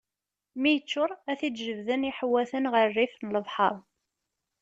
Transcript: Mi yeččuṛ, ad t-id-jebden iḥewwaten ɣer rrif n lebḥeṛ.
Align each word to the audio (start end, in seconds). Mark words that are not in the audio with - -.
Mi 0.61 0.71
yeččuṛ, 0.73 1.09
ad 1.31 1.37
t-id-jebden 1.39 2.07
iḥewwaten 2.09 2.65
ɣer 2.73 2.85
rrif 2.91 3.15
n 3.19 3.31
lebḥeṛ. 3.35 3.75